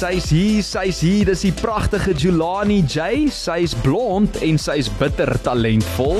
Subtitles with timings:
[0.00, 1.26] Sy's hier, sy's hier.
[1.28, 3.28] Dis die pragtige Julani J.
[3.28, 6.16] Sy's blond en sy's bitter talentvol.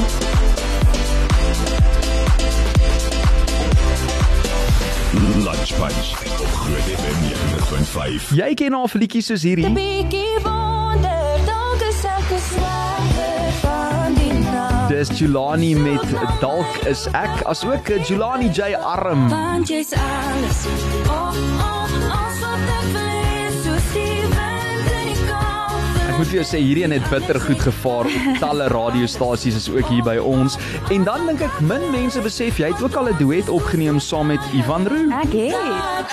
[5.40, 6.12] Lunch Punch
[6.44, 8.28] op Groot FM 90.5.
[8.36, 9.72] Jy ken al liedjies soos hierdie.
[9.72, 14.92] Bietjie wonder, dalk is ek 'n swerwer van die nag.
[14.92, 16.04] Dis Julani met
[16.44, 19.30] Dalk is ek, asook Julani J arm.
[19.32, 20.66] Want jy's alles.
[21.08, 21.79] Oh, oh,
[26.20, 29.88] moet vir jou sê hierdie een het bitter goed gevaar op talle radiostasies is ook
[29.88, 30.58] hier by ons.
[30.92, 34.28] En dan dink ek min mense besef jy het ook al 'n duet opgeneem saam
[34.28, 35.08] met Ivan Roo.
[35.16, 36.12] Ek het.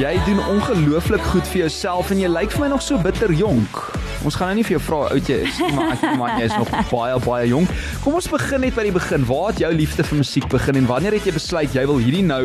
[0.00, 3.99] Jy doen ongelooflik goed vir jouself en jy lyk vir my nog so bitter jonk.
[4.24, 6.48] Ons gaan nou nie vir jou vra oud jy is nie, maar ek maar jy
[6.50, 7.70] is nog baie baie jonk.
[8.04, 9.24] Kom ons begin net by die begin.
[9.28, 12.24] Waar het jou liefde vir musiek begin en wanneer het jy besluit jy wil hierdie
[12.26, 12.42] nou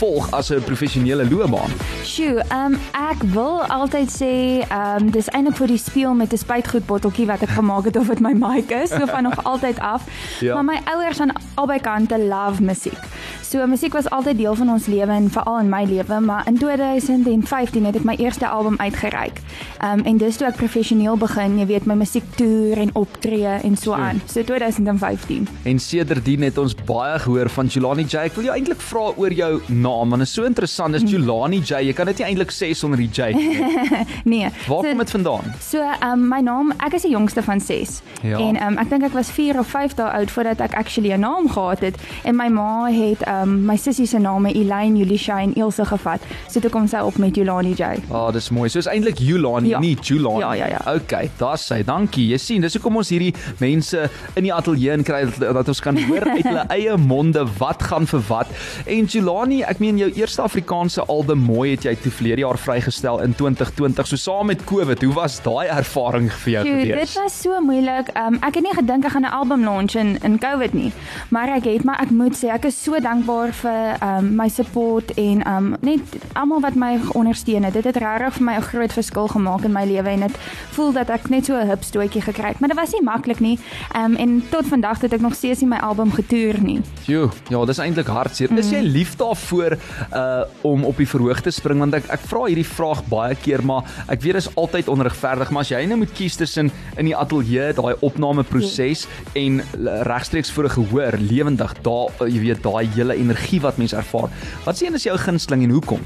[0.00, 1.72] volg as 'n professionele loopbaan?
[2.04, 2.80] Sjoe, ehm um,
[3.10, 4.32] ek wil altyd sê
[4.64, 7.96] ehm um, dis eintlik vir die speel met 'n spuitgoed botteltjie wat ek gemaak het
[7.96, 10.02] of dit my mic is, so van nog altyd af.
[10.40, 10.54] Ja.
[10.54, 13.02] Maar my ouers aan albei kante love musiek.
[13.42, 16.58] So musiek was altyd deel van ons lewe en veral in my lewe, maar in
[16.58, 19.40] 2015 het ek my eerste album uitgereik.
[19.78, 23.76] Ehm um, en dis toe ek professioneel begin, jy weet, my musiektoer en optree en
[23.76, 24.20] so aan.
[24.26, 25.46] So 2015.
[25.64, 28.16] En sedertdien het ons baie gehoor van Julani J.
[28.28, 30.92] Ek wil jou eintlik vra oor jou naam want dit is so interessant.
[30.96, 31.82] Dis Julani J.
[31.88, 33.32] Jy kan dit nie eintlik sê sonder die J.
[33.34, 33.56] nie.
[34.28, 34.48] Nee.
[34.68, 35.52] Waar so- kom dit vandaan?
[35.60, 38.00] So, ehm um, my naam, ek is die jongste van 6.
[38.22, 38.38] Ja.
[38.38, 41.12] En ehm um, ek dink ek was 4 of 5 dae oud voordat ek actually
[41.14, 44.96] 'n naam gehad het en my ma het ehm um, my sussie se name Elaine,
[44.98, 46.20] Julisha en Ilse gevat.
[46.48, 47.82] So toe kom sy op met Julani J.
[48.10, 48.68] Ah, oh, dis mooi.
[48.68, 49.78] So is eintlik Julani, Ja.
[49.80, 50.38] nie Julani.
[50.40, 50.80] Ja, ja, ja.
[51.08, 51.78] Okay, daar's sy.
[51.88, 52.26] Dankie.
[52.34, 53.30] Jy sien, dis hoekom ons hierdie
[53.62, 54.02] mense
[54.36, 57.80] in die ateljee in kry dat, dat ons kan hoor uit hulle eie monde wat
[57.88, 58.50] gaan vir wat.
[58.84, 63.22] En Julani, ek meen jou eerste Afrikaanse album Mooi het jy toe verlede jaar vrygestel
[63.24, 64.10] in 2020.
[64.10, 67.16] So saam met COVID, hoe was daai ervaring vir jou Dude, dit gewees?
[67.22, 68.12] was so moeilik.
[68.12, 70.92] Um, ek het nie gedink ek gaan 'n album launch in in COVID nie.
[71.32, 75.14] Maar ek het, maar ek moet sê ek is so dankbaar vir um, my support
[75.16, 76.04] en um, net
[76.34, 77.72] almal wat my ondersteun het.
[77.72, 80.36] Dit het regtig vir my 'n groot verskil gemaak in my lewe en dit
[80.76, 82.60] voel dat ek net so 'n hip stootjie gekry het.
[82.60, 83.58] Maar dit was nie maklik nie.
[83.96, 86.80] Um, en tot vandag het ek nog steeds nie my album getoer nie.
[87.06, 88.50] Jo, ja, dis eintlik hartseer.
[88.58, 89.78] Is jy lief daarvoor
[90.14, 93.62] uh om op die verhoog te spring want ek ek vra hierdie vraag baie keer,
[93.64, 97.04] maar ek weet dit is altyd onregverdig, maar as jy nou moet kies tussen in
[97.04, 102.62] die ateljee daai opnameproses en l- regstreeks voor 'n gehoor, lewendig, daar uh, jy weet
[102.62, 104.28] daai hele energie wat mens ervaar.
[104.64, 106.00] Wat sien is jou gunsteling en hoekom?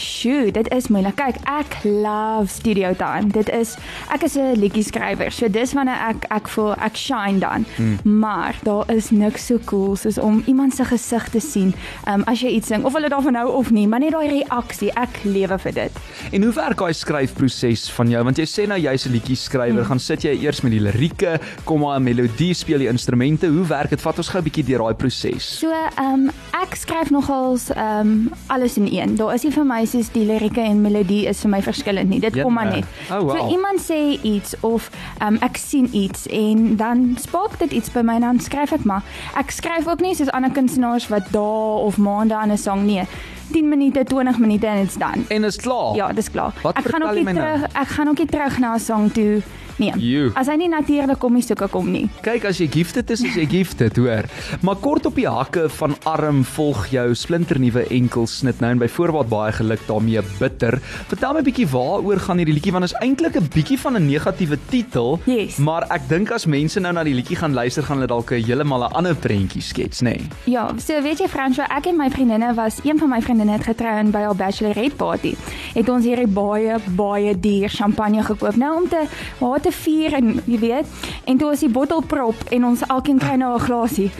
[0.00, 1.14] Sjoe, dit is moeilik.
[1.18, 3.30] Kyk, ek love studio time.
[3.34, 3.76] Dit is
[4.12, 5.30] ek is 'n liedjie skrywer.
[5.32, 7.66] So dis wanneer ek ek voel ek shine dan.
[7.76, 7.98] Hmm.
[8.04, 11.74] Maar daar is niks so cool soos om iemand se gesig te sien.
[12.06, 14.28] Ehm um, as jy iets sing of hulle daarvan hou of nie, maar net daai
[14.28, 14.90] reaksie.
[14.94, 15.92] Ek lewe vir dit.
[16.32, 18.24] En hoe werk daai skryfproses van jou?
[18.24, 19.88] Want jy sê nou jy's 'n liedjie skrywer, hmm.
[19.88, 23.46] gaan sit jy eers met die lirieke, kom maar 'n melodie, speel die instrumente.
[23.46, 24.00] Hoe werk dit?
[24.00, 25.58] Vat ons gou 'n bietjie deur daai proses.
[25.58, 26.30] So ehm um,
[26.62, 29.16] ek skryf nogals ehm um, alles in een.
[29.16, 32.20] Daar is nie vir my soos die lirieke en melodie is vir my verskillend nie.
[32.20, 32.80] Dit Ja, kom maar nee.
[32.80, 32.84] net.
[33.10, 33.30] Oh, wow.
[33.36, 34.90] So iemand sê iets of
[35.22, 38.84] um, ek sien iets en dan spark dit iets by my en dan skryf ek
[38.84, 39.02] maar.
[39.36, 43.02] Ek skryf ook nie soos ander kunstenaars wat dae of maande aan 'n sang nie.
[43.52, 45.24] 10 minute, 20 minute en dit's dan.
[45.28, 45.94] En is klaar.
[45.96, 46.52] Ja, dis klaar.
[46.62, 47.34] Wat ek gaan ook nie nou?
[47.36, 49.42] terug ek gaan ook nie terug na 'n sang toe
[49.78, 49.90] nie.
[49.98, 50.30] Joe.
[50.38, 52.04] As hy nie natuurlik kom nie, soek ek hom nie.
[52.22, 54.24] Kyk as jy gifted is, is jy gifted, hoor.
[54.62, 59.52] Maar kort op die hakke van arm volg jou splinternuwe enkelsnit nou en byvoorbeeld baie
[59.52, 60.78] geluk daarmee bitter.
[61.08, 64.06] Vertel my 'n bietjie waaroor gaan hierdie liedjie want is eintlik 'n bietjie van 'n
[64.06, 65.56] negatiewe titel, Yes.
[65.58, 68.42] maar ek dink as mense nou na die liedjie gaan luister, gaan hulle dalk 'n
[68.44, 70.04] heeltemal 'n ander prentjie skets, nê?
[70.14, 70.20] Nee.
[70.44, 73.64] Ja, so weet jy Franswa, ek en my vriendinne was een van my vriendinne het
[73.64, 75.34] getrou en by haar bachelorette party.
[75.74, 79.02] Het ons hierdie baie baie duur champagne gekoop nou om te
[79.40, 80.86] haar te vier en jy weet,
[81.24, 84.10] en toe was die bottel prop en ons elkeen kry nou 'n glasie.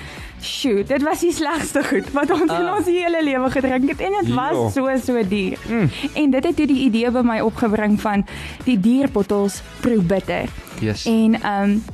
[0.45, 2.77] Sjoe, dit was die slegste goed wat ons uh, in Ah.
[2.77, 4.35] ons hele lewe gedrink het en dit Jo.
[4.35, 5.59] was so so duur.
[5.69, 5.89] Mm.
[6.15, 8.27] En dit het toe die idee by my opgebring van
[8.65, 10.45] die dierbottels proe bitter.
[10.81, 11.07] Yes.
[11.07, 11.85] En ehm um,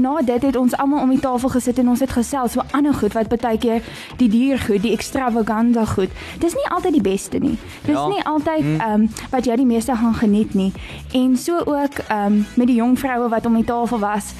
[0.00, 2.94] na dit het ons almal om die tafel gesit en ons het gesels so ander
[2.94, 3.82] goed wat baie keer
[4.16, 6.10] die diergoed, die extravaganza goed.
[6.38, 7.58] Dis nie altyd die beste nie.
[7.84, 8.02] Dis Ja.
[8.02, 8.08] ja.
[8.08, 10.72] nie altyd ehm um, wat jy die meeste gaan geniet nie.
[11.12, 14.34] En so ook ehm um, met die jong vroue wat om die tafel was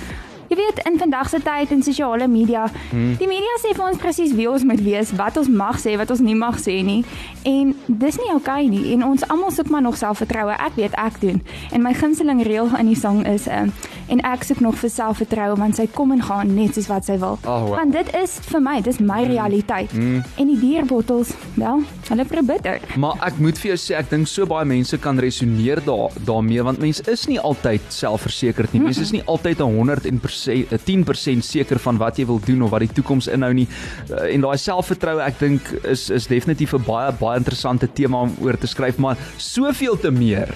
[0.48, 3.16] jy weet in vandag se tyd in sosiale media, Hmm.
[3.18, 6.10] die media sê vir ons presies wie ons moet wees, wat ons mag sê, wat
[6.10, 7.04] ons nie mag sê nie.
[7.44, 8.92] En dis nie oukei okay nie.
[8.94, 10.54] En ons almal soek maar nog selfvertroue.
[10.58, 11.42] Ek weet ek doen.
[11.72, 13.72] En my gunsteling reël in die sang is um,
[14.08, 17.18] en ek soek nog vir selfvertroue want sy kom en gaan net soos wat sy
[17.22, 17.38] wil.
[17.44, 17.74] Oh, wow.
[17.76, 19.90] Want dit is vir my, dis my realiteit.
[19.94, 20.22] Hmm.
[20.38, 22.80] En die dierbottels, wel, hulle probeer.
[22.96, 26.62] Maar ek moet vir jou sê ek dink so baie mense kan resoneer daar daarmee
[26.66, 28.82] want mense is nie altyd selfversekerd nie.
[28.86, 32.92] Mense is nie altyd 100% 10% seker van wat jy wil doen of wat die
[32.92, 33.68] toekoms inhou nie.
[34.10, 38.36] Uh, En daai selfvertroue ek dink is is definitief 'n baie baie interessante tema om
[38.42, 40.48] oor te skryf, maar soveel te meer.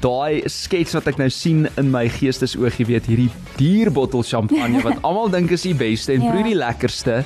[0.00, 3.28] Daai skets wat ek nou sien in my geestesoog, jy weet, hierdie
[3.58, 6.30] dierbottel champagne wat almal dink is die beste en Ja.
[6.32, 7.24] proe die lekkerste.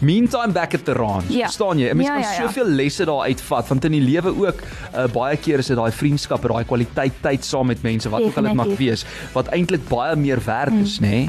[0.00, 1.30] Meantime back at the ranch.
[1.30, 1.46] Ja.
[1.46, 1.90] Verstaan jy?
[1.90, 2.48] 'n Mens Ja, kan ja, ja.
[2.48, 4.58] soveel lesse daar uitvat want in die lewe ook
[4.96, 8.36] uh, baie keer is dit daai vriendskappe, daai kwaliteit tyd saam met mense wat ook
[8.36, 11.06] al dit mag wees wat eintlik baie meer werd is, nê?
[11.08, 11.28] Nee?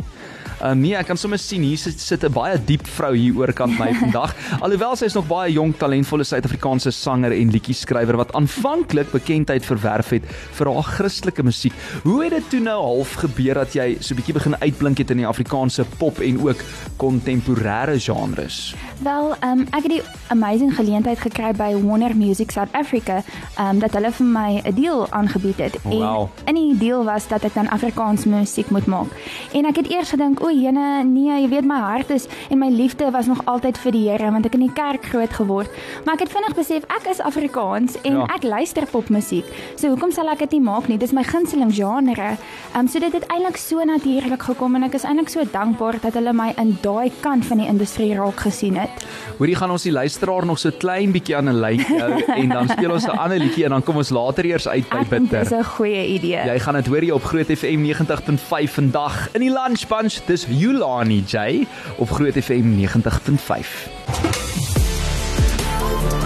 [0.57, 3.77] Uh, nee, ek kan sommer sien hier sit sit 'n baie diep vrou hier oorkant
[3.77, 4.33] my vandag.
[4.59, 10.09] Alhoewel sy is nog baie jonk, talentvolle Suid-Afrikaanse sanger en liedjieskrywer wat aanvanklik bekendheid verwerf
[10.09, 10.25] het
[10.57, 11.74] vir haar Christelike musiek.
[12.04, 15.12] Hoe het dit toe nou half gebeur dat jy so 'n bietjie begin uitblink het
[15.12, 16.57] in die Afrikaanse pop en ook
[16.98, 18.74] kontemporêre genres?
[19.03, 20.01] Wel, um, ek het die
[20.33, 23.21] amazing geleentheid gekry by Warner Music South Africa,
[23.60, 25.77] um, dat hulle vir my 'n deal aangebied het.
[25.83, 26.30] Wow.
[26.45, 29.07] En in die deal was dat ek dan Afrikaans musiek moet maak.
[29.53, 32.70] En ek het eers gedink, o, jene, nee, jy weet my hart is en my
[32.70, 35.70] liefde was nog altyd vir die Here want ek in die kerk groot geword.
[36.06, 38.26] Maar ek het vinnig besef ek is Afrikaans en Ja.
[38.36, 39.46] ek luister popmusiek.
[39.76, 40.98] So hoekom sal ek dit nie maak nie?
[40.98, 42.38] Dis my gunsteling genre.
[42.76, 46.14] Um, so dit het eintlik so natuurlik gekom en ek is eintlik so dankbaar dat
[46.14, 48.90] hulle my in daai kant van die industrie raak gesien het.
[49.38, 52.70] Hoorie gaan ons die luisteraar nog so klein bietjie aan 'n lyn hou en dan
[52.70, 55.30] speel ons 'n ander liedjie en dan kom ons later eers uit by Ek dink
[55.30, 55.58] dis Bitter.
[55.60, 56.42] 'n goeie idee.
[56.46, 60.20] Jy gaan dit hoor hier op Groot FM 90.5 vandag in die Lunch Bunch.
[60.26, 61.66] Dis Yulani J
[61.98, 63.89] op Groot FM 90.5.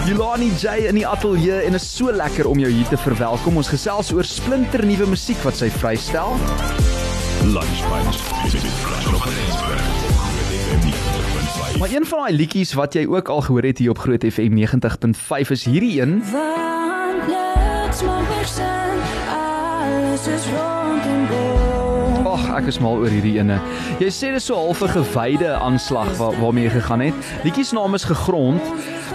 [0.06, 3.56] Yulani J in die ateljee en is so lekker om jou hier te verwelkom.
[3.56, 6.36] Ons gesels oor splinternuwe musiek wat sy vrystel.
[7.48, 8.20] Lunch Bunch.
[8.52, 9.88] Dit is Frans op Rensburg.
[10.20, 11.78] Groot FM 90.5.
[11.78, 14.58] Maar een van daai liedjies wat jy ook al gehoor het hier op Groot FM
[14.58, 16.22] 90.5 is hierdie een.
[16.32, 18.98] Want niks mag meer zijn,
[19.28, 21.71] alles is rond en boom.
[22.32, 23.58] Ag, ek is mal oor hierdie ene.
[24.00, 27.14] Jy sê dis so half 'n gewyde aanslag waar, waarmee jy gegaan het.
[27.44, 28.62] Liedjie se naam is Gegrond,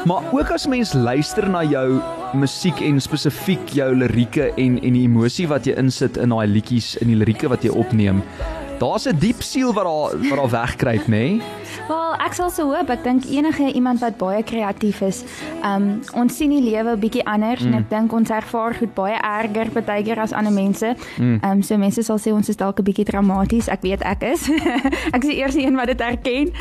[0.05, 1.99] maar ook as mens luister na jou
[2.33, 6.95] musiek en spesifiek jou lirieke en en die emosie wat jy insit in daai liedjies,
[7.01, 8.21] in die lirieke wat jy opneem.
[8.77, 11.07] Daar's 'n diep siel wat daar wat daar wegkruip, nê?
[11.07, 11.41] Nee?
[11.87, 12.89] Wel, ek sal so hoop.
[12.89, 15.23] Ek dink enige iemand wat baie kreatief is,
[15.63, 17.67] um ons sien die lewe bietjie anders mm.
[17.67, 20.95] en ek dink ons ervaar goed baie erger partykeer as ander mense.
[21.17, 21.37] Mm.
[21.47, 23.67] Um so mense sal sê ons is dalk 'n bietjie dramaties.
[23.67, 24.49] Ek weet ek is.
[25.15, 26.51] ek is die eerste een wat dit erken.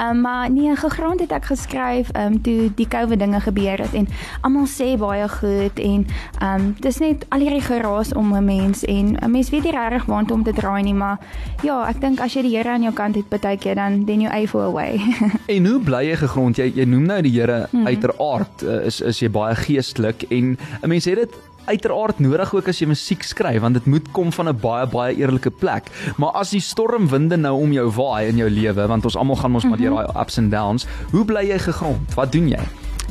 [0.00, 4.08] Um maar nee, gegrond het ek geskryf um toe die COVID dinge gebeur het en
[4.42, 6.06] almal sê baie goed en
[6.42, 10.06] um dis net al hierdie geraas om 'n mens en 'n mens weet nie regtig
[10.06, 11.18] waantoe om te draai nie, maar
[11.66, 14.30] ja, ek dink as jy die Here aan jou kant het partykeer dan then you
[14.30, 15.00] A for a way.
[15.56, 16.60] En hoe bly jy gegrond?
[16.60, 17.90] Jy jy noem nou die Here mm.
[17.90, 21.36] uiteraard uh, is is jy baie geestelik en 'n mens het dit
[21.66, 25.16] uiteraard nodig ook as jy musiek skryf want dit moet kom van 'n baie baie
[25.18, 25.90] eerlike plek.
[26.16, 29.50] Maar as die stormwinde nou om jou waai in jou lewe want ons almal gaan
[29.50, 32.14] mos maar deur daai ups and downs, hoe bly jy gegrond?
[32.14, 32.62] Wat doen jy?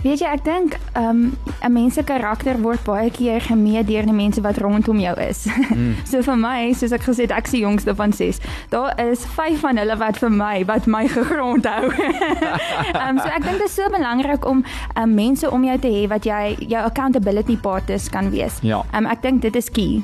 [0.06, 1.34] Weet jy, ek dink um
[1.66, 5.46] 'n mens se karakter word baie keer gemeet deur die mense wat rondom jou is.
[5.74, 5.96] Mm.
[6.12, 8.38] so vir my, soos ek gesê het, ek die jongste van 6.
[8.70, 11.90] Daar is 5 van hulle wat vir my wat my gegrond hou.
[13.02, 14.62] um so ek dink dit is so belangrik om
[14.94, 18.62] um mense om jou te hê wat jy jou accountability partners kan wees.
[18.62, 18.84] Ja.
[18.94, 20.04] Um ek dink dit is key.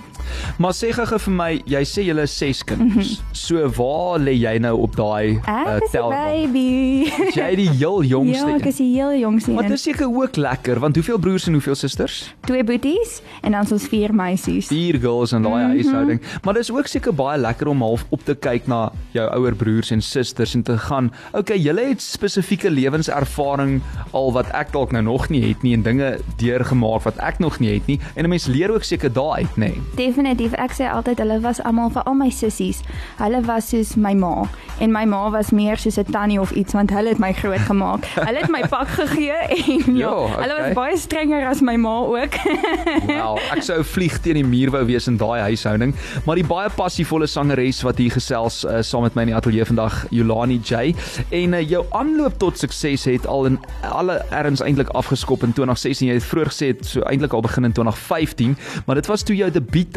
[0.58, 3.10] Maar sê gou vir my, jy sê jy is 6 kinders.
[3.10, 3.36] Mm -hmm.
[3.36, 6.10] So waar lê jy nou op daai uh, 'n tel?
[6.10, 7.12] baby.
[7.36, 8.48] Jy die heel jongste.
[8.48, 9.52] ja, ek is die heel jongste.
[9.52, 12.34] Maar dit is seker ook lekker want hoeveel broers en hoeveel susters?
[12.46, 14.68] twee boeties en dan ons vier meisies.
[14.68, 15.70] vier girls in daai mm.
[15.70, 15.70] -hmm.
[15.70, 16.22] huishouding.
[16.44, 19.92] Maar dis ook seker baie lekker om half op te kyk na jou ouer broers
[19.92, 25.04] en susters en te gaan, okay, julle het spesifieke lewenservaring al wat ek dalk nou
[25.04, 28.00] nog nie het nie en dinge deurgemaak wat ek nog nie het nie.
[28.16, 29.58] En 'n mens leer ook seker daai uit, nê.
[29.58, 29.82] Nee.
[29.96, 32.82] Definitief, ek sê altyd hulle was almal vir al my sissies.
[33.18, 34.48] Hulle was soos my ma
[34.82, 37.60] en my ma was meer soos 'n tannie of iets want hulle het my groot
[37.60, 38.06] gemaak.
[38.28, 40.42] hulle het my pak gegee en ja, Ja, okay.
[40.44, 42.34] hulle was baie strenger as my ma ook.
[43.08, 45.94] Wel, ek sou vlieg teen die muur wou wees in daai huishouding,
[46.26, 49.66] maar die baie passievolle sangeres wat hier gesels uh, saam met my in die ateljee
[49.70, 50.96] vandag, Yolani J,
[51.30, 53.60] en uh, jou aanloop tot sukses het al in
[53.92, 56.08] alle erns eintlik afgeskop in 2016.
[56.10, 59.36] Jy het vroeër gesê het so eintlik al begin in 2015, maar dit was toe
[59.36, 59.52] jou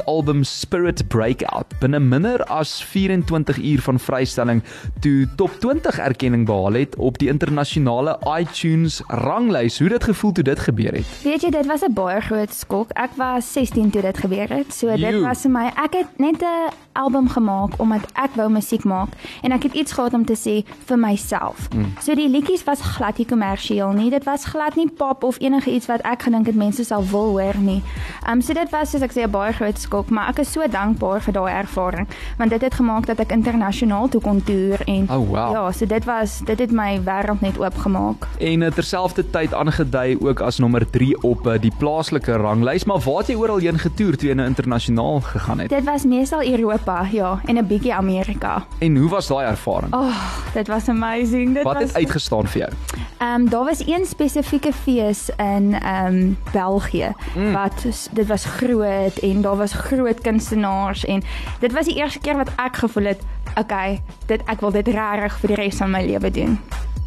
[0.05, 4.63] debuutalbum Spirit Breakout binne minder as 24 uur van vrystelling
[5.01, 9.79] toe top 20 erkenning behaal het op die internasionale iTunes ranglys.
[9.79, 11.07] Hoe dit gevoel toe dit gebeur het?
[11.23, 12.91] Weet jy, dit was 'n baie groot skok.
[12.93, 14.73] Ek was 16 toe dit gebeur het.
[14.73, 15.21] So dit Joe.
[15.21, 19.09] was vir my ek het net 'n album gemaak omdat ek wou musiek maak
[19.43, 21.69] en ek het iets gehad om te sê vir myself.
[21.75, 21.93] Mm.
[22.01, 24.11] So die liedjies was glad nie kommersieel nie.
[24.11, 27.35] Dit was glad nie pop of enige iets wat ek gedink het mense sal wil
[27.39, 27.83] hoor nie.
[28.31, 30.63] Um so dit was soos ek sê 'n baie groot skok, maar ek is so
[30.71, 32.09] dankbaar vir daai ervaring
[32.39, 35.53] want dit het gemaak dat ek internasionaal toe kon toer en Oh, wow.
[35.53, 38.27] ja, so dit was dit het my wêreld net oopgemaak.
[38.39, 43.23] En uh, terselfdertyd aangedui ook as nommer 3 op uh, die plaaslike ranglys, maar waar
[43.23, 45.71] het jy oral heen getoer toe jy nou internasionaal gegaan het?
[45.71, 48.65] Dit was meestal Europa, ja, en 'n bietjie Amerika.
[48.79, 49.95] En hoe was daai ervaring?
[49.95, 50.17] Oh,
[50.55, 51.55] dit was amazing.
[51.55, 52.73] Dit Wat was het uitgestaan vir jou?
[53.19, 57.53] Ehm um, daar was een spesifieke fees in ehm um, België mm.
[57.53, 61.23] wat dit was groot en daar was groot kunstenaars en
[61.61, 63.23] dit was die eerste keer wat ek gevoel het,
[63.61, 64.01] okay,
[64.31, 66.59] dit ek wil dit regtig vir die res van my lewe doen.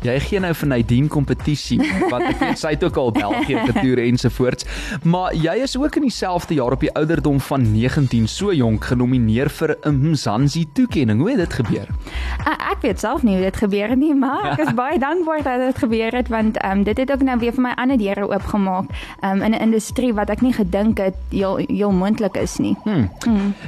[0.06, 1.80] Jy gee nou vir Nadine kompetisie
[2.12, 4.68] wat ek weet sy het ook al België getoer ensovoorts.
[5.04, 9.50] Maar jy is ook in dieselfde jaar op die ouderdom van 19 so jonk genomineer
[9.50, 11.20] vir 'n Mzansi toekenning.
[11.20, 11.88] Hoe het dit gebeur?
[12.46, 15.44] Ek, ek weet self nie hoe dit gebeur het nie, maar ek is baie dankbaar
[15.44, 18.30] dat dit gebeur het want um, dit het ook nou weer vir my ander deure
[18.30, 18.86] oopgemaak
[19.24, 22.76] um, in 'n industrie wat ek nie gedink het heel heel moontlik is nie.
[22.84, 23.10] Hmm.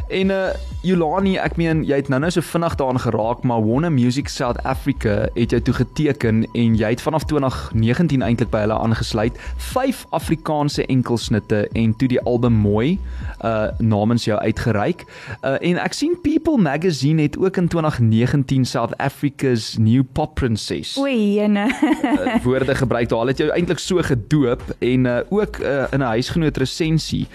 [0.07, 4.29] En uh Yolani, ek meen jy het nou-nou so vinnig daaraan geraak, maar Warner Music
[4.31, 9.37] South Africa het jou toe geteken en jy het vanaf 2019 eintlik by hulle aangesluit.
[9.57, 12.99] 5 Afrikaanse enkelsnitte en toe die album Mooi
[13.45, 15.05] uh namens jou uitgereik.
[15.43, 20.97] Uh en ek sien People Magazine het ook in 2019 South Africa's New Pop Princess
[20.97, 21.67] Oei, jene.
[22.03, 23.19] uh, woorde gebruik daar.
[23.19, 27.27] Hulle het jou eintlik so gedoop en uh, ook uh, in 'n huisgenoot resensie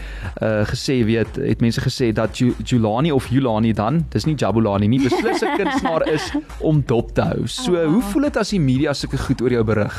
[0.42, 4.86] uh, gesê weet het mense gesê dat Ju Julani of Julani dan, dis nie Jabulani
[4.88, 7.46] nie, beslis 'n kunstenaar is om dop te hou.
[7.46, 7.92] So Oh.
[7.92, 9.94] hoe voel dit as die media sulke goed oor jou berig?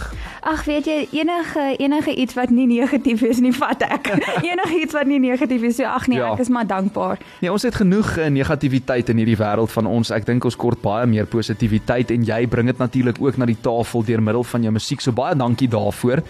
[0.46, 4.10] Ag weet jy enige enige iets wat nie negatief is nie vat ek.
[4.44, 6.34] enige iets wat nie negatief is, so ag nee, Ja.
[6.34, 7.18] ek is maar dankbaar.
[7.42, 10.12] Nee, ons het genoeg uh, negativiteit in hierdie wêreld van ons.
[10.12, 13.58] Ek dink ons kort baie meer positiwiteit en jy bring dit natuurlik ook na die
[13.62, 15.02] tafel deur middel van jou musiek.
[15.02, 16.22] So baie dankie daarvoor.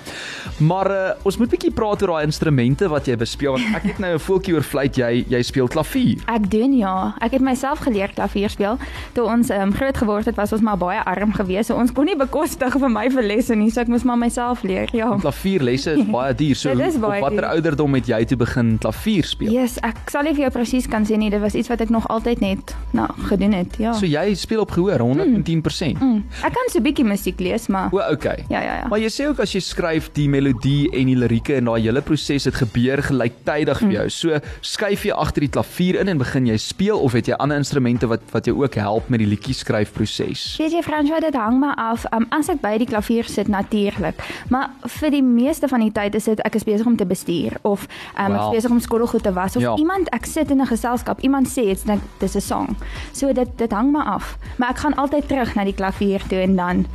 [0.60, 4.00] Maar uh, ons moet bietjie praat oor daai instrumente wat jy bespeel want ek het
[4.04, 6.22] nou 'n voeltjie oor vleit jy jy speel klavier.
[6.28, 7.16] Ek doen ja.
[7.22, 8.78] Ek het myself geleer klavier speel.
[9.14, 11.68] Toe ons um, groot geword het, was ons maar baie arm geweest.
[11.70, 14.63] So ons kon nie bekostig vir my vir lesse nie, so ek moes maar myself
[14.68, 14.89] leer.
[14.96, 15.08] Ja.
[15.22, 16.56] Klavierlesse is baie duur.
[16.60, 19.51] So hoe- op baie watter ouderdom het jy toe begin klavier speel?
[19.54, 21.30] Yes, ek sal nie vir jou presies kan sê nie.
[21.32, 23.77] Dit was iets wat ek nog altyd net nou gedoen het.
[23.80, 23.94] Ja.
[23.96, 26.01] So jy speel op gehoor 110%.
[26.01, 26.24] mm.
[26.44, 28.44] Ek kan so 'n bietjie musiek lees, maar O, okay.
[28.50, 28.88] ja, ja, ja.
[28.89, 32.01] Maar jy sê ook as jy skryf die melodie en die lirieke en daai hele
[32.01, 34.10] proses het gebeur gelyktydig vir jou.
[34.10, 37.58] So skuif jy agter die klavier in en begin jy speel of het jy ander
[37.58, 40.58] instrumente wat wat jou ook help met die liedjie skryf proses?
[40.60, 42.06] Weet jy Franswa, dit hang maar af.
[42.13, 44.15] Um, as ek by die klavier sit natuurlik,
[44.50, 47.58] maar vir die meeste van die tyd is dit ek is besig om te bestuur
[47.63, 48.36] of um, Wow.
[48.36, 49.75] ek is besig om skottelgoed te was of Ja.
[49.75, 52.75] iemand ek sit in 'n geselskap, iemand sê iets dink dis 'n song.
[53.13, 54.38] So dit dit hang maar af.
[54.58, 56.86] Maar ek gaan altyd terug na die klavier toe en dan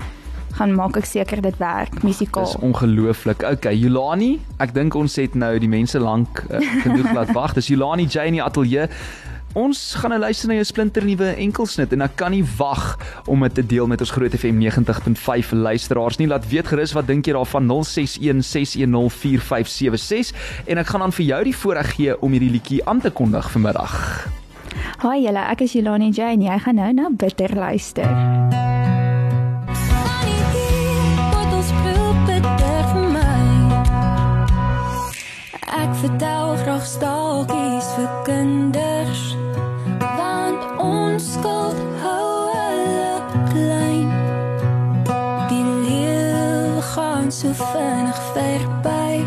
[0.53, 2.45] gaan maak ek seker dit werk musikaal.
[2.45, 3.43] Dis ongelooflik.
[3.43, 7.55] Okay, Julani, ek dink ons het nou die mense lank uh, genoeg laat wag.
[7.55, 8.89] Dis Julani J in die ateljee.
[9.59, 12.95] Ons gaan nou luister na jou splinternuwe enkelsnit en ek kan nie wag
[13.27, 16.31] om dit te deel met ons Groot FM 90.5 luisteraars nie.
[16.31, 20.31] Laat weet gerus wat dink jy daarvan 0616104576
[20.71, 23.51] en ek gaan dan vir jou die voorreg gee om hierdie liedjie aan te kondig
[23.51, 23.95] vanmiddag.
[25.03, 26.47] Haai julle, ek is Jelani Jane.
[26.47, 28.07] Jy gaan nou na Bitter luister.
[35.81, 39.30] Ek vertel graag staaltjies vir kinders.
[47.41, 49.25] So vinnig verby.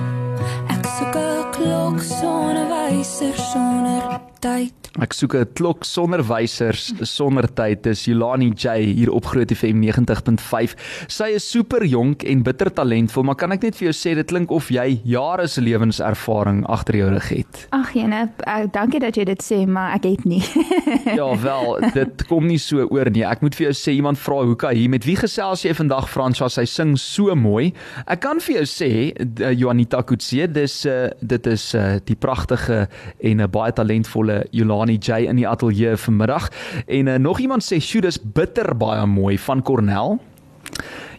[0.70, 4.04] Ek soek 'n klok sonder wyser sonder
[4.44, 4.83] tyd.
[5.02, 7.82] Ek soek 'n klok sonder wysers, sonder tyd.
[7.82, 10.76] Dis Julani J hier op Groot FM 90.5.
[11.08, 14.28] Sy is super jonk en bitter talentvol, maar kan ek net vir jou sê dit
[14.28, 17.68] klink of jy jare se lewenservaring agter jou rug het.
[17.72, 20.44] Ag jene, uh, dankie dat jy dit sê, maar ek het nie.
[21.18, 23.26] Ja wel, dit kom nie so oor nie.
[23.26, 26.08] Ek moet vir jou sê iemand vra hoe kan hier met wie gesels jy vandag
[26.10, 26.50] Franswa?
[26.50, 27.74] Sy sing so mooi.
[28.08, 32.88] Ek kan vir jou sê uh, Juanita Kutse, dis uh, dit is uh, die pragtige
[33.20, 34.44] en 'n uh, baie talentvolle
[34.84, 36.50] Yolani J in die ateljee vanmiddag.
[36.86, 40.20] En uh, nog iemand sê, "Sjoe, dis bitter baie mooi van Cornell."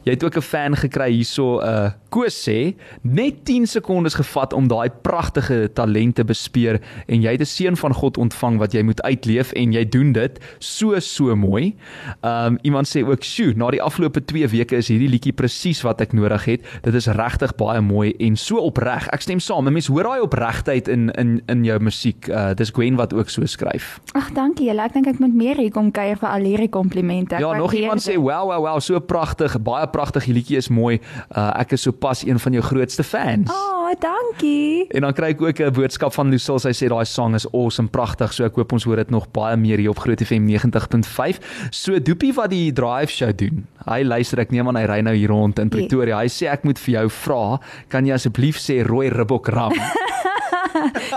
[0.04, 4.68] Jy het ook 'n fan gekry hierso uh Koos sê net 10 sekondes gevat om
[4.70, 8.82] daai pragtige talent te bespeer en jy het 'n seën van God ontvang wat jy
[8.82, 11.75] moet uitleef en jy doen dit so so mooi.
[12.23, 16.00] Um iemand sê ook, "Sjoe, na die afgelope 2 weke is hierdie liedjie presies wat
[16.00, 16.61] ek nodig het.
[16.82, 19.08] Dit is regtig baie mooi en so opreg.
[19.08, 19.66] Ek stem saam.
[19.66, 22.28] 'n Mens hoor daai opregtheid in in in jou musiek.
[22.28, 24.00] Uh dis Gwen wat ook so skryf.
[24.12, 24.82] Ag, dankie julle.
[24.82, 27.38] Ek dink ek moet meer hier kom kuier vir al hierdie komplimente.
[27.38, 28.16] Ja, nog iemand sê, dit.
[28.16, 30.98] "Wow, wow, wow, so pragtig, baie pragtig, die liedjie is mooi.
[31.30, 34.86] Uh ek is sopas een van jou grootste fans." Oh, dankie.
[34.90, 36.58] En dan kry ek ook 'n boodskap van Lucille.
[36.60, 38.32] Sy sê daai sang is awesome, pragtig.
[38.32, 41.38] So ek hoop ons hoor dit nog baie meer hier op Groot FM 90.5.
[41.70, 43.66] So Doopie wat die drive show doen.
[43.84, 46.18] Hy luister ek neem aan hy ry nou hier rond in Pretoria.
[46.18, 49.74] Hy sê ek moet vir jou vra, kan jy asseblief sê rooi ribbok ram?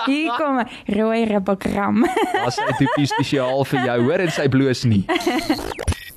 [0.05, 0.67] Hier kom 'n
[0.97, 2.05] rooi ribbokram.
[2.33, 5.05] Daar's hy Doopie spesiaal vir jou, hoor en sy bloos nie.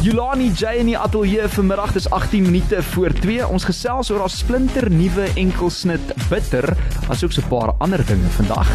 [0.00, 3.46] Julani J in die ateljee vanmiddag dis 18 minute voor 2.
[3.46, 6.64] Ons gesels oor haar splinter nuwe enkelsnit bitter,
[7.12, 8.68] asook so 'n paar ander dinge vandag.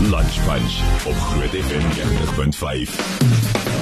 [0.00, 0.74] Lunch Punch
[1.06, 3.75] op Groot FM 90.5.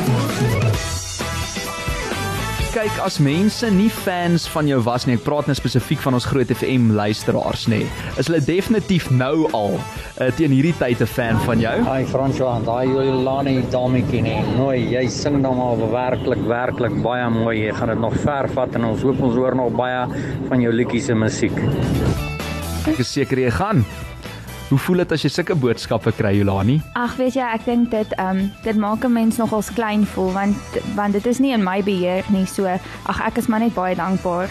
[2.75, 6.25] Kyk, as mense nie fans van jou was nie, ek praat nou spesifiek van ons
[6.26, 7.85] Groot FM luisteraars nê,
[8.19, 11.75] is hulle definitief nou al uh, teen hierdie tyd 'n fan van jou.
[11.87, 14.43] Hi François, daai Jolani Dametjie nee.
[14.57, 17.61] Nooi, jy sing dan maar werklik werklik baie mooi.
[17.69, 20.75] Jy gaan dit nog ver vat en ons hoop ons hoor nog baie van jou
[20.75, 21.54] liedjies en musiek.
[22.90, 23.87] Ek is seker jy gaan.
[24.75, 26.81] Hoe voel dit as jy sulke boodskappe kry, Julani?
[26.99, 30.33] Ag, weet jy, ek dink dit ehm um, dit maak 'n mens nogals klein voel
[30.35, 30.59] want
[30.97, 32.43] want dit is nie in my beheer nie.
[32.45, 34.50] So, ag ek is maar net baie dankbaar.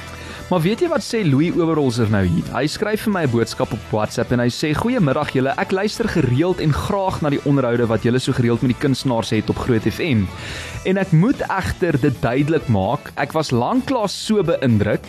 [0.53, 2.45] Maar weet jy wat sê Louis Oberholzer nou hier?
[2.53, 5.49] Hy skryf vir my 'n boodskap op WhatsApp en hy sê: "Goeiemiddag julle.
[5.57, 9.31] Ek luister gereeld en graag na die onderhoude wat julle so gereeld met die kunstenaars
[9.31, 10.25] het op Groot FM.
[10.85, 15.01] En ek moet egter dit duidelik maak, ek was lanklaas so beïndruk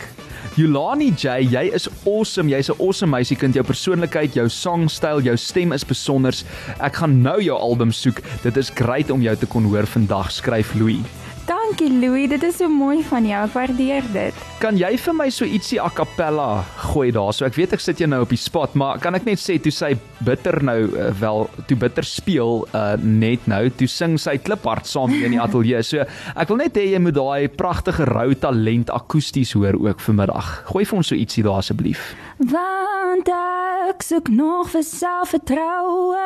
[0.55, 2.49] Yulani J, jy is awesome.
[2.49, 3.53] Jy's 'n awesome meisiekind.
[3.53, 6.33] Jou persoonlikheid, jou sangstyl, jou stem is besonder.
[6.79, 8.21] Ek gaan nou jou album soek.
[8.41, 11.05] Dit is great om jou te kon hoor vandag, skryf Louis.
[11.45, 13.43] Dankie Louis, dit is so mooi van jou.
[13.45, 14.33] Ek waardeer dit.
[14.65, 17.45] Kan jy vir my so ietsie a cappella gooi daarso?
[17.45, 19.69] Ek weet ek sit jou nou op die spot, maar kan ek net sê toe
[19.69, 19.91] sy
[20.25, 25.13] bitter nou uh, wel toe bitter speel uh, net nou, toe sing sy kliphard saam
[25.13, 25.83] hier in die ateljee.
[25.85, 30.49] So ek wil net hê jy moet daai pragtige rou talent akoesties hoor ook vanmiddag.
[30.71, 32.15] Gooi vir ons so ietsie daar asseblief.
[32.41, 36.25] Want ek soek nog vir selfvertroue.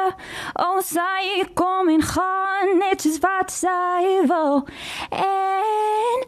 [0.64, 4.64] Ons sy kom en gaan net soos wat sy wil.
[5.12, 6.24] En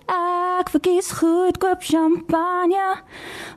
[0.62, 3.02] ek verkies goedkoop champagne.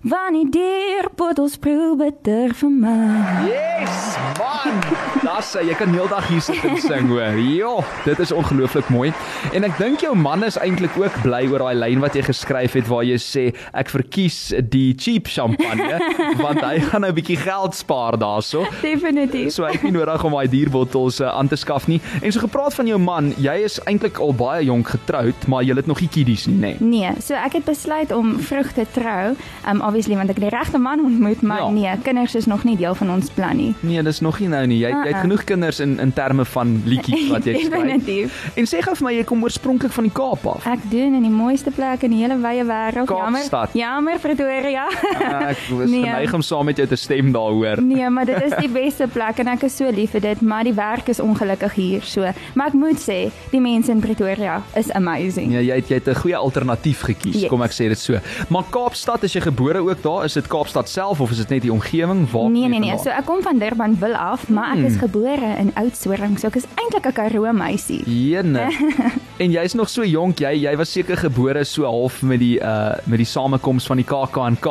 [0.04, 2.96] Want die dierbottels proe bitter vir my.
[3.48, 4.80] Yes, man.
[5.24, 7.38] Dis jy kan heeldag hier sit en sing hoor.
[7.40, 7.70] Jo,
[8.04, 9.12] dit is ongelooflik mooi.
[9.56, 12.76] En ek dink jou man is eintlik ook bly oor daai lyn wat jy geskryf
[12.76, 14.38] het waar jy sê ek verkies
[14.72, 15.96] die cheap champagne
[16.44, 18.66] want hy gaan nou 'n bietjie geld spaar daarso.
[18.82, 19.54] Definitief.
[19.56, 22.00] So hy het nie nodig om daai dierbottels uh, aan te skaf nie.
[22.20, 25.76] En so gepraat van jou man, jy is eintlik al baie jonk getroud, maar jy
[25.80, 26.74] het nog nie kiddies nie, nê?
[26.80, 26.92] Nee.
[26.94, 29.34] Nee, so ek het besluit om vroeg te trou.
[29.70, 31.64] Um obviously want ek het die regte man ontmoet, maar Ja.
[31.64, 31.70] ja.
[31.70, 33.74] nee, kinders is nog nie deel van ons plan nie.
[33.80, 34.78] Nee, dis nog nie nou nie.
[34.78, 37.70] Jy, jy het genoeg kinders in in terme van liedjies wat jy skryf.
[37.70, 38.50] Definitief.
[38.56, 40.66] En sê gou vir my, jy kom oorspronklik van die Kaap af.
[40.66, 43.08] Ek doen in die mooiste plek in die hele wye wêreld.
[43.08, 43.68] Jammer.
[43.72, 44.86] Jammer Pretoria.
[45.48, 46.02] Ek was nee.
[46.02, 47.82] geneig om saam met jou te stem daaroor.
[47.82, 50.64] Nee, maar dit is die beste plek en ek is so lief vir dit, maar
[50.64, 52.20] die werk is ongelukkig hier so.
[52.54, 55.48] Maar ek moet sê, die mense in Pretoria is amazing.
[55.50, 57.40] Nee, jy het jy het 'n goeie alternatief gekies.
[57.42, 57.48] Yes.
[57.50, 58.13] Kom ek sê dit so.
[58.48, 60.24] Maar Kaapstad, is jy gebore ook daar?
[60.24, 62.30] Is dit Kaapstad self of is dit net die omgewing?
[62.30, 64.84] Waar Nee jy nee nee, so ek kom van Durbanville af, maar ek Hmm.
[64.84, 68.02] is gebore in Oudtshoorn, so ek is eintlik 'n Karoo meisie.
[68.06, 68.68] Jene.
[69.42, 72.94] en jy's nog so jonk, jy jy was seker gebore so half met die uh
[73.06, 74.66] met die samekoms van die KAK&K.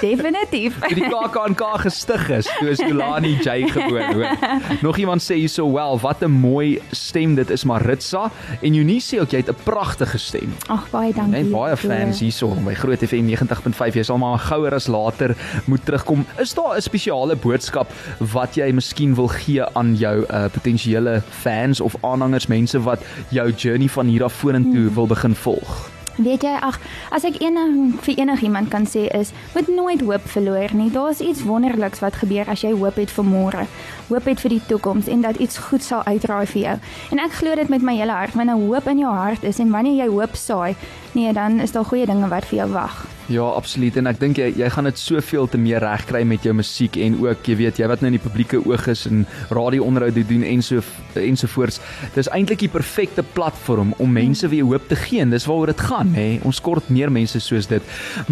[0.00, 0.78] Definitief.
[0.88, 4.56] Toe die KAK&K gestig is, toe is Yolani J gebore, hoor.
[4.86, 8.30] Nog iemand sê hierso, "Wel, wat 'n mooi stem dit is Maritsa."
[8.62, 10.54] En Eunice ook, jy het 'n pragtige stem.
[10.68, 11.42] Ag baie dankie.
[11.42, 13.94] Net baie fans hierso by Groot FM 90.5.
[13.94, 16.26] Jy sal maar gouer as later moet terugkom.
[16.38, 21.80] Is daar 'n spesiale boodskap wat jy miskien wil gee aan jou uh, potensiële fans
[21.80, 24.94] of aanhangers, mense wat jou journey van hier af vorentoe Hmm.
[24.94, 25.90] wil begin volg?
[26.18, 26.80] Weet jy, ag,
[27.14, 30.90] as ek enig vir enigiemand kan sê is, moet nooit hoop verloor nie.
[30.90, 33.66] Daar's iets wonderliks wat gebeur as jy hoop het vir môre.
[34.08, 36.78] Hoop het vir die toekoms en dat iets goed sal uitdraai vir jou.
[37.12, 38.34] En ek glo dit met my hele hart.
[38.34, 40.74] Wanneer hoop in jou hart is en wanneer jy hoop saai,
[41.18, 43.06] nee, dan is daar goeie dinge wat vir jou wag.
[43.28, 46.54] Ja, absoluut en ek dink jy jy gaan dit soveel te meer regkry met jou
[46.56, 50.22] musiek en ook jy weet jy wat nou in die publieke oog is en radio-onderhoude
[50.30, 50.80] doen en so
[51.18, 51.76] ensovoorts.
[52.14, 55.84] Dis eintlik die perfekte platform om mense weer hoop te gee en dis waaroor dit
[55.90, 56.26] gaan hè.
[56.48, 57.82] Ons kort meer mense soos dit.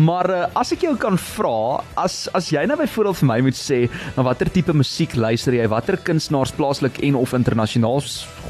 [0.00, 3.60] Maar uh, as ek jou kan vra, as as jy nou byvoorbeeld vir my moet
[3.60, 3.82] sê,
[4.16, 5.68] na watter tipe musiek luister jy?
[5.68, 8.00] Watter kunstenaars plaaslik en of internasionaal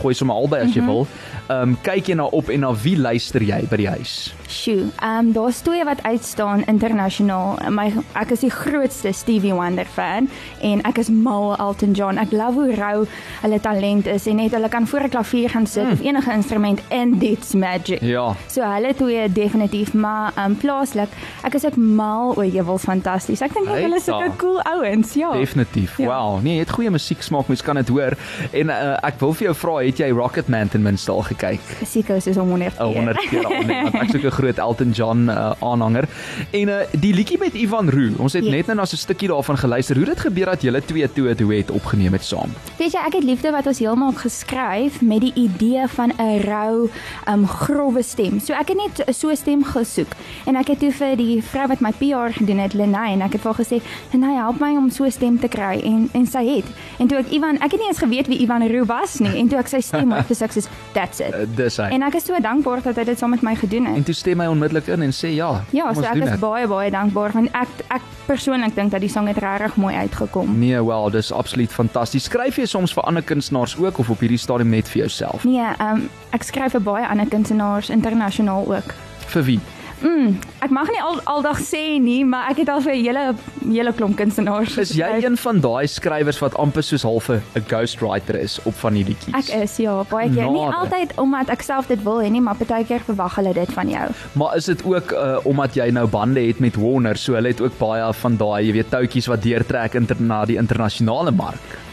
[0.02, 0.86] gooi sommer albei as jy Mhm.
[0.92, 1.06] wil.
[1.50, 4.25] Ehm um, kyk jy na op en na wie luister jy by die huis?
[4.48, 7.58] Sjoe, ehm um, daar's twee wat uitstaan internasionaal.
[7.70, 10.28] My ek is die grootste Stevie Wonder fan
[10.62, 12.18] en ek is mal Elton John.
[12.18, 13.06] Ek love hoe rou
[13.42, 15.92] hulle talent is en net hulle kan voor 'n klavier gaan sit mm.
[15.92, 18.00] of enige instrument en dit's magic.
[18.00, 18.34] Ja.
[18.46, 21.08] So hulle twee definitief, maar ehm um, plaaslik,
[21.42, 23.40] ek is ook mal oor Jewels fantasties.
[23.40, 25.32] Ek dink Hey, hulle is sulke cool ouens, ja.
[25.32, 25.98] Definitief.
[25.98, 26.06] Ja.
[26.06, 26.42] Wow.
[26.42, 28.16] Nee, jy het goeie musiek smaak, mens kan dit hoor.
[28.52, 31.60] En uh, ek wil vir jou vra, het jy Rocketman ten minste al gekyk?
[31.84, 33.02] Seker soos 100 Oh, keer.
[33.02, 36.08] 100 keer al, nee, want ek's ook 'n groot Elton John uh, aanhanger.
[36.50, 38.50] En uh, die liedjie met Ivan Roo, ons het Ja.
[38.50, 39.96] net nou na so 'n stukkie daarvan geluister.
[39.96, 42.50] Hoe dit gebeur dat julle twee toe 'n duet opgeneem het saam.
[42.78, 46.88] Weet jy, ek het liefde wat ons heeltemal geskryf met die idee van 'n rou,
[47.28, 48.40] um grouwe stem.
[48.40, 50.12] So ek het net so 'n stem gesoek
[50.46, 53.32] en ek het toe vir die vrou wat my PR gedoen het, Lenay, en ek
[53.32, 53.80] het vir haar gesê,
[54.12, 56.64] "Lenay, help my om so 'n stem te kry." En en sy het.
[56.98, 59.48] En toe ek Ivan, ek het nie eens geweet wie Ivan Roo was nie, en
[59.48, 61.88] toe ek sy stem hoor, sê ek soos, "That's it." Uh, dis hy.
[61.90, 63.95] En ek is so dankbaar dat hy dit saam met my gedoen het.
[63.96, 65.48] En toe stem hy onmiddellik in en sê ja.
[65.72, 66.40] Ja, so ek is dit.
[66.42, 70.50] baie baie dankbaar want ek ek persoonlik dink dat die sang het regtig mooi uitgekom.
[70.58, 72.26] Nee, wel, dis absoluut fantasties.
[72.28, 75.44] Skryf jy soms vir ander kunstenaars ook of op hierdie stadium net vir jouself?
[75.48, 78.92] Nee, um ek skryf vir baie ander kunstenaars internasionaal ook.
[79.32, 79.60] Vir wie?
[80.06, 83.24] Mm, ek mag nie al aldag sê nie, maar ek het al vir 'n hele
[83.66, 84.76] hele klomp kunstenaars.
[84.78, 88.94] Is jy een van daai skrywers wat amper soos half 'n ghostwriter is op van
[88.94, 89.34] die liedjies?
[89.34, 90.50] Ek is ja, baie keer.
[90.50, 90.76] Nie Genade.
[90.76, 93.88] altyd omdat ek self dit wil hê nie, maar baie keer verwag hulle dit van
[93.88, 94.06] jou.
[94.32, 97.60] Maar is dit ook uh, omdat jy nou bande het met Warner, so hulle het
[97.60, 101.85] ook baie van daai, jy weet, toutjies wat deurtrek inter na die internasionale mark.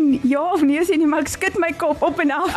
[0.00, 2.56] Nie ja of nee sê nie, maar ek skud my kop op en af.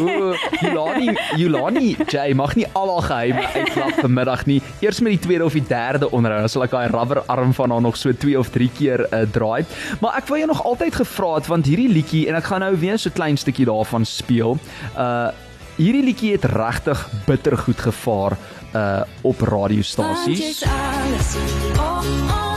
[0.00, 4.60] Ooh, Julani, Julani, jy mag nie al haar geheime uitklap vanmiddag nie.
[4.80, 7.74] Eers met die tweede of die derde onderhoud, dan sal ek daai rubber arm van
[7.74, 9.64] haar nog so 2 of 3 keer uh, draai.
[10.00, 12.72] Maar ek wou jou nog altyd gevra het want hierdie liedjie en ek gaan nou
[12.80, 14.58] weer so klein stukkie daarvan speel.
[14.96, 15.30] Uh
[15.80, 18.36] hierdie liedjie het regtig bitter goed gevaar
[18.76, 20.42] uh op Want radiostasies.
[20.44, 21.30] jy's alles.
[21.78, 22.49] Oh, oh,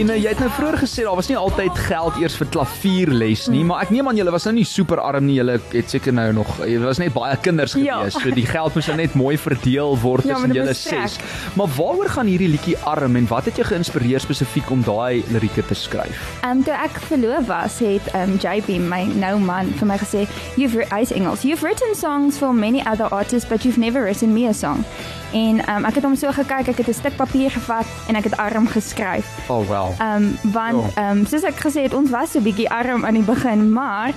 [0.00, 3.60] En jy het nou vroeër gesê daar was nie altyd geld eers vir klavierles nie,
[3.68, 5.34] maar ek neem aan julle was nou nie super arm nie.
[5.36, 7.98] Julle het seker nou nog jy was net baie kinders Ja.
[7.98, 8.16] gewees.
[8.16, 11.18] So die geld moes nou net mooi verdeel word Ja, tussen julle ses.
[11.58, 15.66] Maar waaroor gaan hierdie liedjie arm en wat het jou geïnspireer spesifiek om daai lirieke
[15.68, 16.24] te skryf?
[16.42, 19.98] Ehm um, toe ek verloof was, het ehm um, JP my nou man vir my
[20.00, 20.24] gesê,
[20.56, 21.42] "You've hy's Engels.
[21.42, 24.84] You've written songs for many other artists, but you've never written me a song."
[25.32, 28.24] En um, ek het hom so gekyk, ek het 'n stuk papier gevat en ek
[28.24, 29.26] het arm geskryf.
[29.48, 29.94] Oh well.
[29.98, 31.02] Ehm um, want Ja.
[31.10, 34.10] ehm um, soos ek gesê het, ons was so bietjie arm aan die begin, maar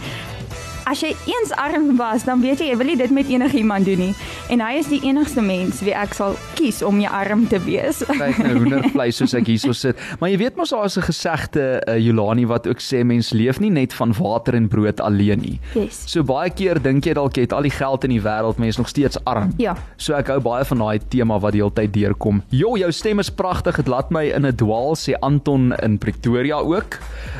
[0.85, 4.01] As jy eens arm was, dan weet jy jy wil nie dit met enigiemand doen
[4.09, 4.13] nie.
[4.51, 8.01] En hy is die enigste mens wie ek sal kies om jou arm te wees.
[8.09, 9.99] Kyk nou hoendervleis soos ek hierso sit.
[10.19, 13.59] Maar jy weet mos daar is 'n gesegde uh, Jolani wat ook sê mens leef
[13.59, 15.59] nie net van water en brood alleen nie.
[15.73, 16.03] Yes.
[16.05, 18.77] So baie keer dink jy dalk jy het al die geld in die wêreld, is
[18.77, 19.53] nog steeds arm.
[19.57, 19.75] Ja.
[19.97, 22.43] So ek hou baie van daai tema wat die hele tyd deurkom.
[22.49, 23.75] Jo, jou stem is pragtig.
[23.75, 26.99] Dit laat my in 'n dwaal sê Anton in Pretoria ook.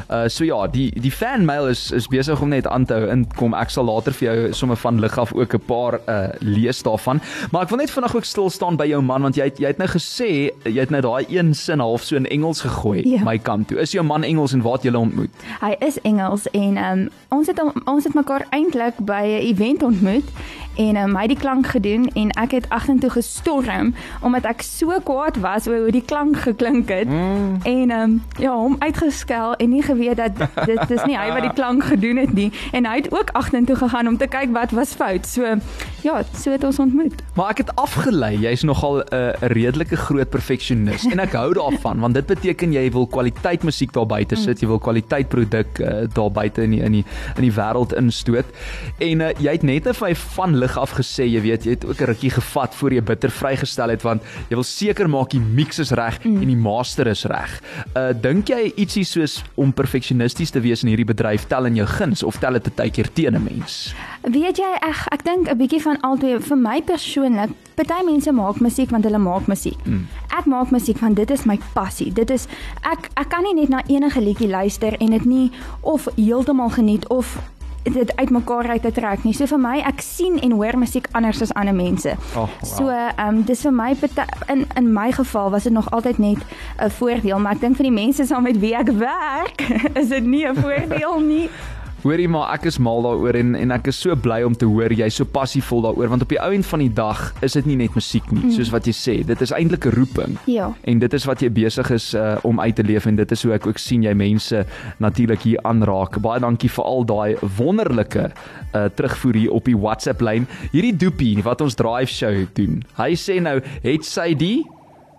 [0.09, 3.53] Uh so ja, die die fanmail is is besig om net aan te hou inkom.
[3.57, 7.21] Ek sal later vir jou sommer van lig af ook 'n paar uh lees daarvan.
[7.51, 9.67] Maar ek wil net vinnig ook stil staan by jou man want jy het, jy
[9.67, 13.23] het nou gesê jy het nou daai een sin half so in Engels gegooi Ja.
[13.23, 13.79] my kant toe.
[13.79, 15.29] Is jou man Engels en waar het julle ontmoet?
[15.61, 20.23] Hy is Engels en um, ons het ons het mekaar eintlik by 'n event ontmoet
[20.75, 24.95] en um, hy het die klank gedoen en ek het agtertoe gestorm omdat ek so
[25.03, 27.09] kwaad was oor hoe die klank geklink het.
[27.09, 27.59] Mm.
[27.63, 30.37] en um, ja hom uitgeskel en nie geweet dat
[30.71, 32.51] dit is nie hy wat die klank gedoen het nie.
[32.71, 35.27] En hy het ook agtertoe gegaan om te kyk wat was fout.
[35.27, 35.57] So
[36.03, 39.95] ja so het ons ontmoet Maar ek het afgelei jy's nogal 'n uh, 'n redelike
[39.95, 44.35] groot perfeksionis en ek hou daarvan want dit beteken jy wil kwaliteit musiek daar buite
[44.35, 47.05] sit, jy wil kwaliteit produk uh, daar buite in die in die
[47.37, 48.45] in die wêreld instoot.
[48.99, 52.01] En uh, jy het net effe van lig af gesê, jy weet, jy het ook
[52.01, 55.79] 'n rukkie gevat voor jy bitter vrygestel het want jy wil seker maak die mix
[55.79, 56.41] is reg mm.
[56.41, 57.61] en die master is reg.
[57.95, 61.87] Uh dink jy ietsie soos om perfeksionisties te wees in hierdie bedryf tel in jou
[61.87, 63.93] guns of tel dit baie keer teen 'n mens?
[64.23, 67.51] Weet jy ek ek dink 'n bietjie van albei vir my persoonlik.
[67.75, 69.77] Party mense maak musiek want hulle maak musiek.
[69.85, 70.07] Mm.
[70.37, 72.13] Ek maak musiek want dit is my passie.
[72.13, 72.47] Dit is
[72.81, 77.07] ek ek kan nie net na enige liedjie luister en dit nie of heeltemal geniet
[77.09, 77.37] of
[77.83, 79.33] dit uitmekaar uit te trek nie.
[79.33, 82.15] So vir my, ek sien en hoor musiek anders as ander mense.
[82.35, 82.47] Oh, wow.
[82.63, 83.95] So ehm um, dis vir my
[84.47, 86.39] in in my geval was dit nog altyd net
[86.79, 89.61] 'n voordeel, maar ek dink vir die mense saam met wie ek werk,
[90.01, 91.49] is dit nie 'n voordeel nie.
[92.03, 94.91] Hoorie maar ek is mal daaroor en en ek is so bly om te hoor
[94.91, 97.77] jy's so passievol daaroor want op die ou end van die dag is dit nie
[97.79, 99.15] net musiek nie, soos wat jy sê.
[99.23, 100.35] Dit is eintlik 'n roeping.
[100.51, 100.73] Ja.
[100.83, 103.43] En dit is wat jy besig is uh, om uit te leef en dit is
[103.43, 104.65] hoe ek ook sien jy mense
[104.99, 106.19] natuurlik hier aanraak.
[106.19, 108.31] Baie dankie vir al daai wonderlike
[108.75, 110.47] uh, terugvoer hier op die WhatsApp lyn.
[110.71, 112.83] Hierdie doopie wat ons drive show doen.
[112.99, 114.65] Hy sê nou het sy die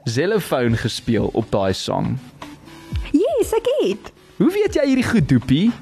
[0.04, 2.18] xylofoon gespeel op daai sang.
[3.12, 4.12] Yes, ek het.
[4.36, 5.72] Hoe weet jy hierdie goed doopie?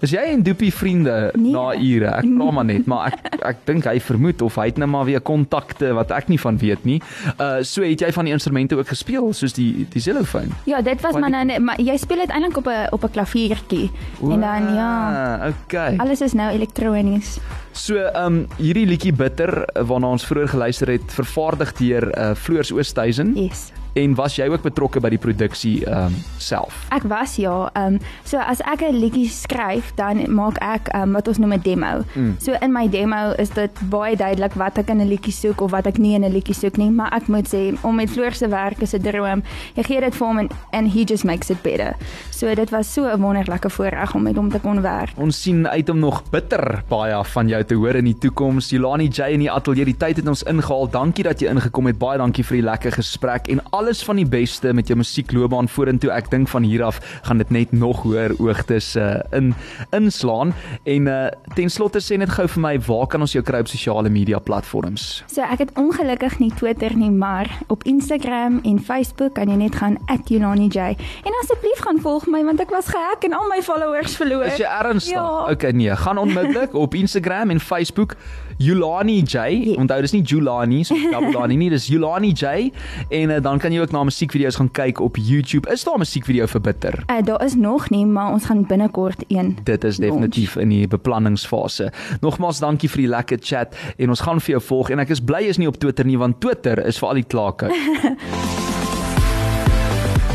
[0.00, 1.50] Is jy en Doopie vriende Nee.
[1.52, 2.06] na ure?
[2.20, 5.04] Ek vra maar net, maar ek ek dink hy vermoed of hy het nou maar
[5.04, 7.00] weer kontakte wat ek nie van weet nie.
[7.40, 10.52] Uh so het jy van die instrumente ook gespeel soos die die xylofoon.
[10.70, 13.10] Ja, dit was maar nou net- maar jy speel dit eintlik op 'n op 'n
[13.10, 13.90] klaviertjie.
[14.22, 15.96] En dan ja, okay.
[15.96, 17.38] alles is nou elektronies.
[17.72, 23.34] So um hierdie liedjie Bitter waarna ons vroeër geluister het, vervaardig deur uh Floors Oosthuizen
[23.34, 23.72] Yes.
[23.92, 26.86] En was jy ook betrokke by die produksie um self?
[26.94, 31.02] Ek was ja, ehm um, so as ek 'n liedjie skryf, dan maak ek ehm
[31.02, 32.04] um, wat ons noem 'n demo.
[32.14, 32.34] Mm.
[32.38, 35.70] So in my demo is dit baie duidelik wat ek in 'n liedjie soek of
[35.70, 38.32] wat ek nie in 'n liedjie soek nie, maar ek moet sê om met Floor
[38.32, 39.42] se werk is 'n droom.
[39.74, 41.94] Jy gee dit vir hom en and he just makes it better.
[42.30, 45.10] So dit was so 'n wonderlike voorreg om met hom te kon werk.
[45.16, 48.70] Ons sien uit om nog bitter baie van jou te hoor in die toekoms.
[48.70, 50.90] Jolani J in die ateljee, die tyd het ons ingehaal.
[50.90, 51.98] Dankie dat jy ingekom het.
[51.98, 56.10] Baie dankie vir die lekker gesprek en alles van die beste met jou musiekloopbaan vorentoe.
[56.12, 59.54] Ek dink van hier af gaan dit net nog hoër oogtes uh, in
[59.96, 60.52] inslaan.
[60.84, 63.70] En uh, ten slotte sê net gou vir my, waar kan ons jou kry op
[63.72, 65.22] sosiale media platforms?
[65.32, 69.80] So ek het ongelukkig nie Twitter nie, maar op Instagram en Facebook kan jy net
[69.80, 69.96] gaan
[70.28, 70.98] @JolaniJ.
[71.24, 74.44] En asseblief gaan volg my want ek was gehack en al my followers verloor.
[74.52, 75.16] Is jy ernstig?
[75.16, 75.48] Ja.
[75.48, 78.18] Okay, nee, gaan onmiddellik op Instagram en Facebook
[78.58, 79.34] Julani J.
[79.34, 79.76] Ja.
[79.78, 82.70] Onthou dis nie Julani, so Julani nie, dis Julani J.
[83.08, 85.70] En uh, dan kan jy ook na musiekvideo's gaan kyk op YouTube.
[85.70, 87.02] Is daar 'n musiekvideo vir Bitter?
[87.06, 89.56] Uh, daar is nog nie, maar ons gaan binnekort een.
[89.62, 91.92] Dit is definitief in die beplanningsfase.
[92.20, 95.20] Nogmaals dankie vir die lekker chat en ons gaan vir jou volg en ek is
[95.20, 97.70] bly is nie op Twitter nie want Twitter is vir al die klaarkou.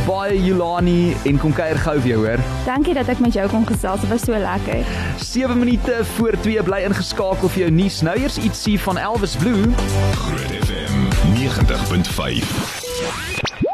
[0.08, 2.38] Baie Julani en kom kuier gou weer hoor.
[2.66, 4.02] Dankie dat ek met jou kon gesels.
[4.04, 4.84] Dit was so lekker.
[5.18, 8.02] 7 minute voor 2 bly ingeskakel vir jou nuus.
[8.02, 9.64] Nou eers ietsie van Elvis Blue.
[10.26, 11.08] Groot FM
[11.40, 13.73] 90.5.